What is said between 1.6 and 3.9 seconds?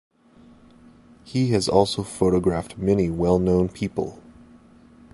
also photographed many well-known